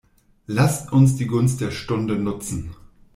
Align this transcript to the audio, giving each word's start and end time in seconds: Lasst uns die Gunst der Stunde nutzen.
Lasst 0.47 0.91
uns 0.91 1.15
die 1.15 1.27
Gunst 1.27 1.61
der 1.61 1.69
Stunde 1.69 2.15
nutzen. 2.15 2.73